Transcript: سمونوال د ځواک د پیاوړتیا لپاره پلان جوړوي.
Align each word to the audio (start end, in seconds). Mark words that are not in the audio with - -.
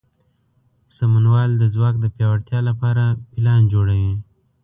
سمونوال 0.97 1.49
د 1.57 1.63
ځواک 1.73 1.95
د 2.01 2.05
پیاوړتیا 2.15 2.59
لپاره 2.69 3.03
پلان 3.33 3.61
جوړوي. 3.73 4.13